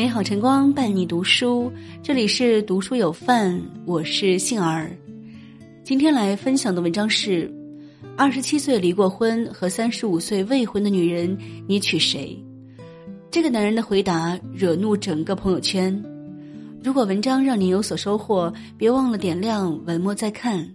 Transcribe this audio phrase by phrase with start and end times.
[0.00, 1.70] 美好晨光伴你读书，
[2.02, 4.90] 这里是读书有范，我是杏儿。
[5.84, 7.52] 今天来分享的文章是：
[8.16, 11.36] 二十七岁离过婚和三十五岁未婚的女人，
[11.66, 12.34] 你娶谁？
[13.30, 16.02] 这个男人的回答惹怒整个朋友圈。
[16.82, 20.66] 如果文章让你有所收获，别忘了点亮文末再看。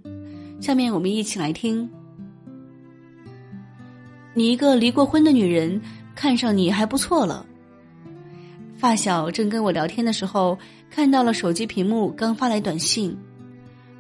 [0.62, 1.90] 下面我们一起来听。
[4.36, 5.82] 你一个离过婚的女人，
[6.14, 7.44] 看上你还不错了。
[8.78, 10.58] 发小正跟我聊天的时候，
[10.90, 13.18] 看到了手机屏幕刚发来短信，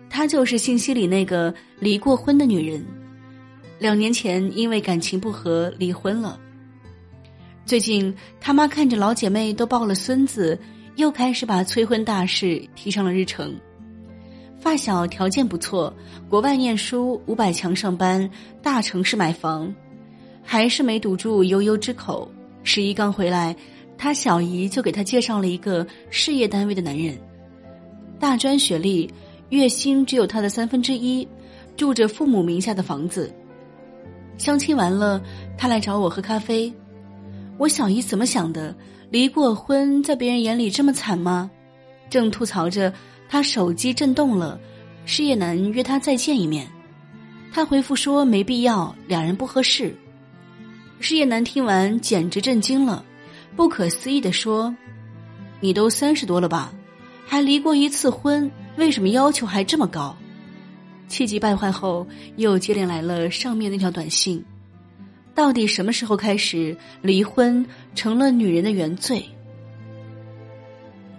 [0.09, 2.85] 她就是信息里那个离过婚的女人，
[3.79, 6.39] 两年前因为感情不和离婚了。
[7.65, 10.59] 最近他妈看着老姐妹都抱了孙子，
[10.97, 13.55] 又开始把催婚大事提上了日程。
[14.59, 15.91] 发小条件不错，
[16.29, 18.29] 国外念书，五百强上班，
[18.61, 19.73] 大城市买房，
[20.43, 22.29] 还是没堵住悠悠之口。
[22.63, 23.55] 十一刚回来。
[23.97, 27.17] 他小姨就给他介绍了一个事业单位的男人，
[28.19, 29.09] 大专学历，
[29.49, 31.27] 月薪只有他的三分之一，
[31.77, 33.33] 住着父母名下的房子。
[34.37, 35.21] 相亲完了，
[35.57, 36.71] 他来找我喝咖啡。
[37.57, 38.75] 我小姨怎么想的？
[39.09, 41.49] 离过婚，在别人眼里这么惨吗？
[42.09, 42.93] 正吐槽着，
[43.29, 44.59] 他手机震动了，
[45.05, 46.67] 事业男约他再见一面。
[47.53, 49.95] 他回复说没必要，两人不合适。
[50.99, 53.05] 事业男听完简直震惊了。
[53.55, 54.75] 不可思议的说
[55.61, 56.73] ：“你都三十多了吧，
[57.25, 60.15] 还离过一次婚，为什么要求还这么高？”
[61.07, 64.43] 气急败坏后，又接连来了上面那条短信。
[65.33, 69.23] 到底什么时候开始，离婚成了女人的原罪？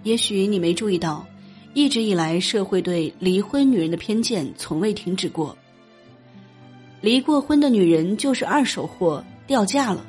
[0.03, 1.25] 也许你没注意到，
[1.73, 5.57] 一直以来社会对离婚女人的偏见从未停止过。
[7.01, 10.05] 离过婚的女人就是二手货，掉价了。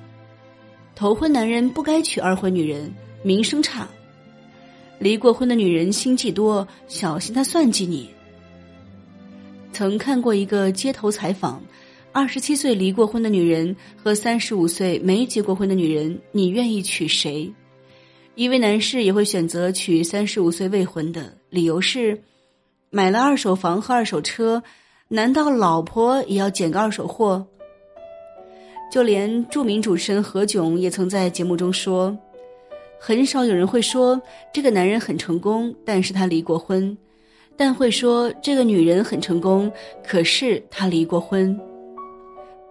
[0.99, 3.87] 头婚男人不该娶二婚女人，名声差。
[4.99, 8.11] 离过婚的女人心计多，小心她算计你。
[9.73, 11.63] 曾看过一个街头采访，
[12.11, 17.49] 二十七岁离过婚的女人和三十五岁没结过婚的女人，你愿意娶谁？
[18.35, 22.21] 一位男士也会选择娶三十五岁未婚的，理由是
[22.91, 24.61] 买了二手房和二手车，
[25.07, 27.47] 难道老婆也要捡个二手货？
[28.91, 32.17] 就连著名主持人何炅也曾在节目中说
[32.99, 34.21] ：“很少有人会说
[34.53, 36.97] 这个男人很成功，但是他离过婚；
[37.57, 39.71] 但会说这个女人很成功，
[40.07, 41.59] 可是她离过婚。”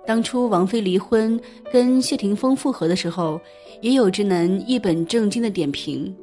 [0.08, 1.40] 当初王菲离婚
[1.72, 3.40] 跟谢霆锋复合的时候，
[3.82, 6.16] 也有直男一本正经的点评：“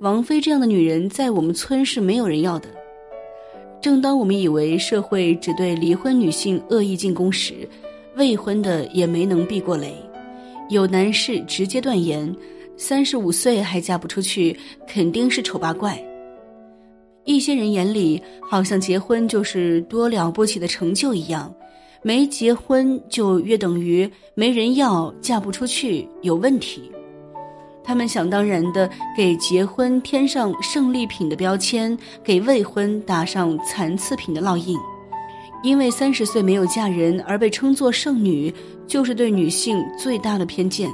[0.00, 2.68] 王菲这样的女人在我们村是没有人要的。”
[3.80, 7.68] 正当我们以为社会只对离婚女性恶意进攻时，
[8.16, 9.94] 未婚的也没能避过雷，
[10.68, 12.34] 有男士直接断言，
[12.76, 16.02] 三十五岁还嫁不出去，肯定是丑八怪。
[17.24, 21.52] 一些人眼里，好像结婚就是多了不起的成就一样，
[22.02, 26.90] 没结婚就约等于没人要，嫁不出去有问题。
[27.82, 34.78] 他们想当然的给结婚添上胜利品的标签，给未婚打上残次品的烙印。
[35.64, 38.52] 因为三十岁没有嫁人而被称作剩女，
[38.86, 40.90] 就是对女性最大的偏见。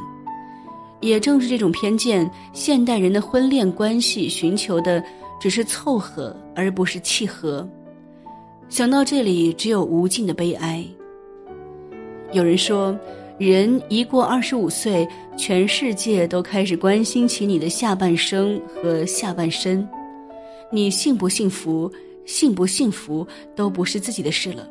[1.00, 5.03] 也正是这种偏见，现代人的婚恋关系寻求的
[5.41, 7.69] 只是凑合，而不是契合。
[8.69, 10.84] 想到这里，只有无尽的悲哀。
[12.32, 12.97] 有人说，
[13.38, 19.88] 人一过二十五岁，全世界都开始关心起你的下半生和下半身，
[20.70, 21.91] 你幸不幸福？
[22.25, 23.26] 幸不幸福
[23.56, 24.69] 都不是自己的事了，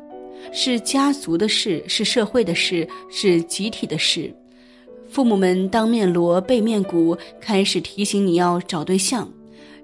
[0.52, 4.32] 是家族的事，是社会的事，是集体的事。
[5.08, 9.28] 父母们当面锣背面鼓，开始提醒你要找对象。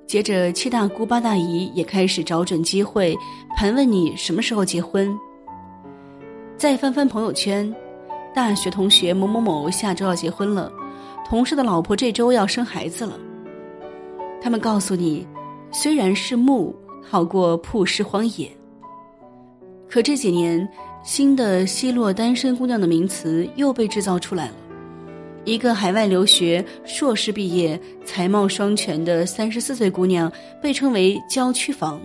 [0.07, 3.17] 接着七大姑八大姨也开始找准机会
[3.57, 5.13] 盘问你什么时候结婚。
[6.57, 7.75] 再翻翻朋友圈，
[8.33, 10.73] 大学同学某某某下周要结婚了，
[11.29, 13.19] 同事的老婆这周要生孩子了。
[14.41, 15.27] 他们告诉你，
[15.73, 16.75] 虽然是木。
[17.09, 18.51] 好过曝尸荒野。
[19.89, 20.69] 可这几年，
[21.05, 24.55] 新的奚落单身姑娘的名词又被制造出来了。
[25.45, 30.31] 一个海外留学、硕士毕业、才貌双全的三十四岁姑娘，
[30.61, 32.01] 被称为“郊区房”。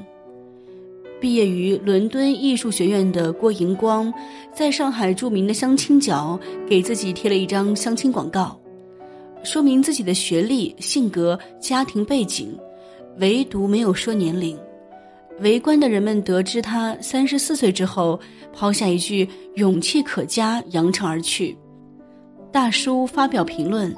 [1.19, 4.13] 毕业于伦敦艺术学院的郭荧光，
[4.53, 6.39] 在上海著名的相亲角
[6.69, 8.56] 给自己贴了一张相亲广告，
[9.44, 12.56] 说明自己的学历、性格、家庭背景，
[13.18, 14.56] 唯独没有说年龄。
[15.41, 18.19] 围观的人们得知他三十四岁之后，
[18.53, 21.57] 抛下一句“勇气可嘉”，扬长而去。
[22.51, 23.95] 大叔发表评论：“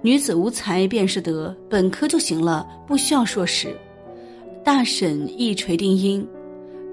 [0.00, 3.76] 女子无才便是德，本科就行了，不需要硕士。
[4.64, 6.26] 大婶一锤定音，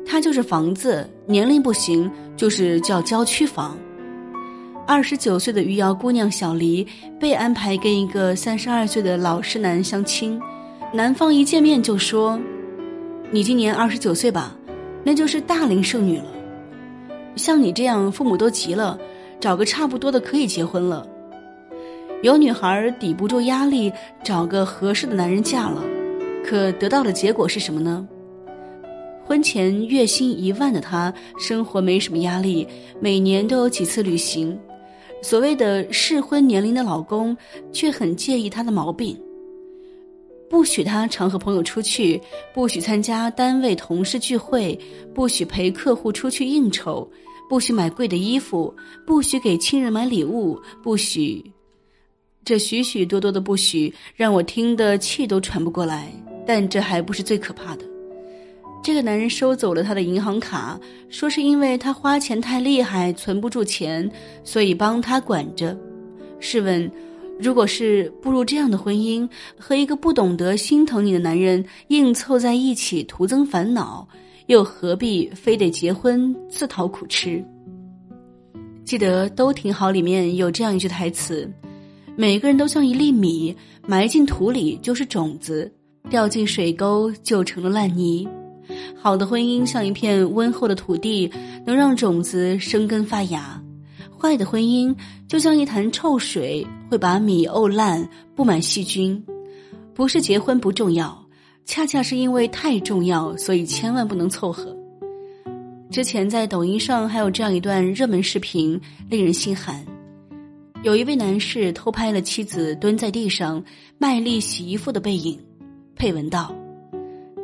[0.05, 3.77] 她就是房子，年龄不行，就是叫郊区房。
[4.85, 6.85] 二十九岁的余姚姑娘小黎
[7.17, 10.37] 被安排跟一个三十二岁的老实男相亲，
[10.91, 12.37] 男方一见面就说
[13.33, 14.55] ：“你今年二十九岁吧，
[15.03, 16.25] 那就是大龄剩女了。
[17.35, 18.95] 像你这样，父母都急了，
[19.39, 21.03] 找个差不多的可以结婚了。”
[22.21, 23.91] 有女孩抵不住压力，
[24.23, 25.83] 找个合适的男人嫁了，
[26.45, 28.07] 可得到的结果是什么呢？
[29.25, 32.67] 婚前月薪一万的她，生活没什么压力，
[32.99, 34.55] 每年都有几次旅行。
[35.23, 37.35] 所谓的适婚年龄的老公，
[37.71, 39.19] 却很介意她的毛病，
[40.53, 42.21] 不许他常和朋友出去，
[42.53, 44.79] 不许参加单位同事聚会，
[45.11, 47.09] 不许陪客户出去应酬，
[47.49, 48.71] 不许买贵的衣服，
[49.03, 51.43] 不许给亲人买礼物，不许……
[52.45, 56.07] 这许许多多的不许，让我听得气都喘不过来。
[56.45, 57.83] 但这还不是最可怕的。
[58.83, 60.79] 这个男人收走了他的银行卡，
[61.09, 64.07] 说是因为他花钱太厉害，存不住钱，
[64.43, 65.75] 所以帮他管着。
[66.39, 66.91] 试问，
[67.39, 69.27] 如果是步入这样的婚姻，
[69.57, 74.07] 和一个不懂得心疼你的男人硬凑在一起，徒增烦恼，
[74.47, 77.43] 又何必非得结婚自讨苦吃？
[78.85, 81.49] 记得《都挺好》里面有这样一句台词
[82.15, 83.55] ：“每个人都像一粒米，
[83.87, 85.71] 埋进土里就是种子，
[86.09, 88.27] 掉进水沟就成了烂泥。”
[88.99, 91.31] 好的婚姻像一片温厚的土地，
[91.65, 93.59] 能让种子生根发芽；
[94.23, 94.95] 坏的婚姻
[95.27, 99.21] 就像一潭臭水，会把米沤烂，布满细菌。
[99.93, 101.21] 不是结婚不重要，
[101.65, 104.73] 恰恰是因为太重要，所以千万不能凑合。
[105.91, 108.79] 之前在抖音上还有这样一段热门视频，
[109.09, 109.85] 令人心寒。
[110.83, 113.61] 有一位男士偷拍了妻子蹲在地上
[113.97, 115.37] 卖力洗衣服的背影，
[115.97, 116.55] 配文道。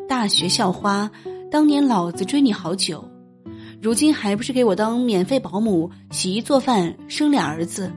[0.08, 1.12] 大学校花，
[1.52, 3.04] 当年老子追你好久，
[3.82, 7.92] 如今还不是给我当免费保姆、洗衣做饭、生俩儿子？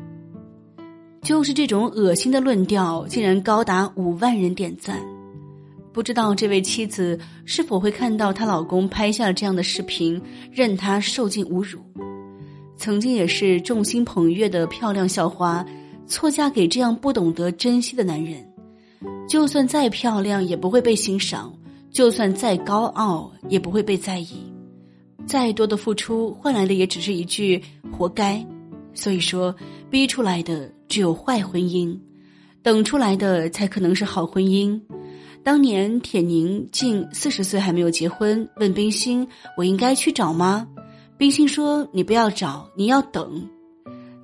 [1.22, 5.00] 就是这种恶心的论调，竟然高达五万人点赞。
[5.92, 10.20] 不知道这位妻子是否会看到她老公拍下了这样的视频，
[10.50, 11.80] 任他受尽侮辱？
[12.76, 15.64] 曾经也是众星捧月的漂亮校花，
[16.06, 18.44] 错嫁给这样不懂得珍惜的男人，
[19.28, 21.52] 就算再漂亮，也不会被欣赏。
[21.90, 24.50] 就算再高傲，也不会被在意；
[25.26, 28.44] 再多的付出，换来的也只是一句“活该”。
[28.94, 29.54] 所以说，
[29.90, 31.98] 逼出来的只有坏婚姻，
[32.62, 34.78] 等出来的才可能是好婚姻。
[35.42, 39.26] 当年铁凝近四十岁还没有结婚，问冰心
[39.56, 40.68] ：“我应该去找吗？”
[41.16, 43.48] 冰心说：“你不要找，你要等。”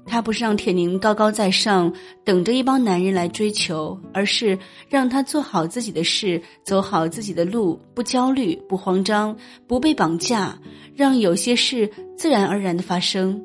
[0.08, 1.92] 他不是让铁凝高高在上，
[2.24, 4.58] 等着一帮男人来追求，而是
[4.88, 10.58] 让他做好自己的事，走好自己的路，不焦虑，不慌张，不被绑架，
[10.96, 13.40] 让有些事自然而然的发生。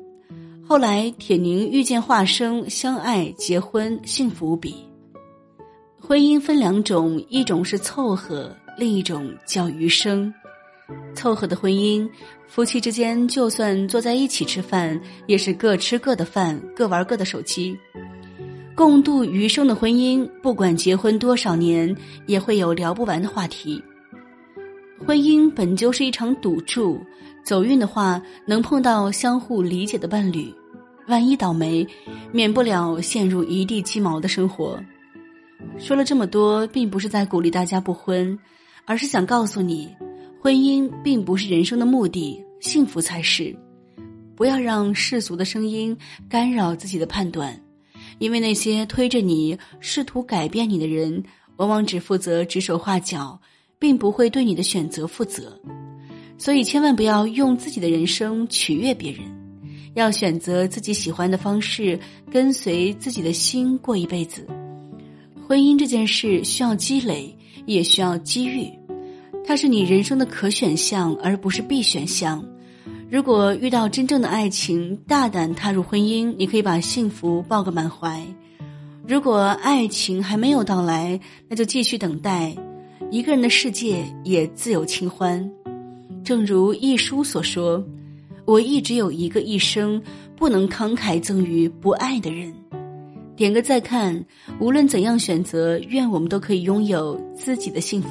[0.66, 4.74] 后来，铁凝遇见华生，相爱结婚，幸福无比。
[6.00, 10.32] 婚姻分两种，一种是凑合，另一种叫余生。
[11.14, 12.08] 凑合的婚姻，
[12.46, 17.76] 夫妻之间就算坐在一起吃饭，也是各吃各的饭，各玩各的手机。
[18.74, 21.94] 共度余生的婚姻，不管结婚多少年，
[22.26, 23.82] 也会有聊不完的话题。
[25.06, 27.00] 婚姻本就是一场赌注，
[27.44, 30.52] 走运的话能碰到相互理解的伴侣，
[31.06, 31.86] 万一倒霉，
[32.32, 34.78] 免不了陷入一地鸡毛的生活。
[35.78, 38.36] 说了这么多，并不是在鼓励大家不婚，
[38.86, 39.94] 而是想告诉你。
[40.44, 43.56] 婚姻并不是人生的目的，幸福才是。
[44.36, 45.96] 不要让世俗的声音
[46.28, 47.58] 干扰自己的判断，
[48.18, 51.24] 因为那些推着你、试图改变你的人，
[51.56, 53.40] 往往只负责指手画脚，
[53.78, 55.58] 并不会对你的选择负责。
[56.36, 59.22] 所以，千万不要用自己的人生取悦别人，
[59.94, 61.98] 要选择自己喜欢的方式，
[62.30, 64.46] 跟随自己的心过一辈子。
[65.48, 67.34] 婚姻这件事需要积累，
[67.64, 68.68] 也需要机遇。
[69.46, 72.42] 它是你人生的可选项，而不是必选项。
[73.10, 78.20] 如果遇到真正的爱情，大胆踏入婚姻，你可以把幸福抱个满怀；
[79.06, 82.56] 如果爱情还没有到来，那就继续等待。
[83.10, 85.48] 一个人的世界也自有清欢。
[86.24, 87.84] 正如一书所说
[88.46, 90.02] ：“我一直有一个一生，
[90.34, 92.52] 不能慷慨赠予不爱的人。”
[93.36, 94.24] 点个再看。
[94.58, 98.08] 无论怎样选择，愿我们都可以拥有自己的幸福。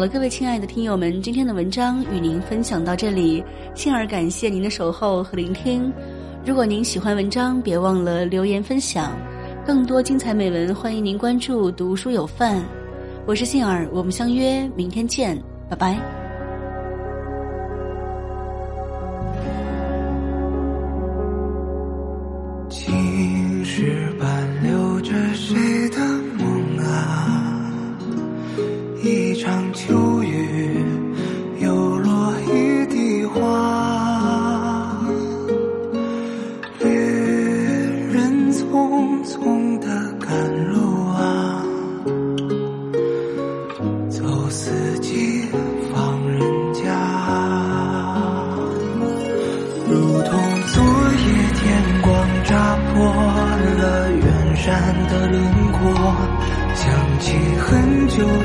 [0.00, 5.92] 好了，各位亲爱的听友们，今天的文章与您分享到这里，幸儿感谢您的守候和聆听。
[6.42, 9.14] 如果您喜欢文章，别忘了留言分享。
[9.66, 12.64] 更多精彩美文，欢迎您关注“读书有范”。
[13.28, 15.38] 我是杏儿，我们相约明天见，
[15.68, 16.19] 拜拜。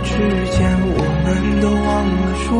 [0.05, 0.11] 之
[0.51, 2.53] 间，我们都忘了说，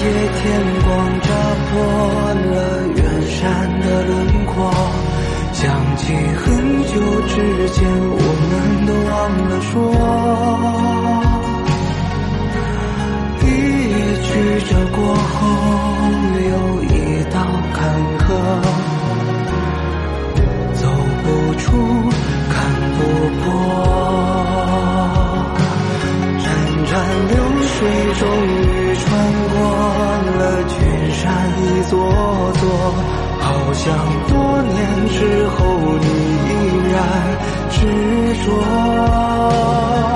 [0.00, 0.04] 夜
[0.38, 0.42] 天
[0.84, 0.88] 光
[1.20, 1.28] 扎
[1.66, 1.70] 破
[2.46, 2.54] 了
[2.94, 3.36] 远山
[3.80, 4.10] 的轮
[4.46, 4.54] 廓，
[5.52, 6.46] 想起很
[6.84, 6.92] 久
[7.26, 7.34] 之
[7.74, 8.16] 前，我
[8.48, 8.50] 们
[8.86, 9.16] 都忘
[9.48, 9.74] 了说，
[13.42, 13.44] 一
[14.22, 14.28] 曲
[14.68, 15.36] 折过后，
[16.48, 16.94] 又一
[17.32, 17.36] 道
[17.74, 17.76] 坎
[18.18, 18.22] 坷，
[20.74, 20.82] 走
[21.24, 21.26] 不
[21.58, 21.66] 出，
[22.50, 22.56] 看
[22.94, 22.98] 不
[23.42, 23.48] 破。
[33.68, 33.94] 好像
[34.28, 36.96] 多年之后你依然
[37.70, 37.76] 执
[38.46, 40.07] 着。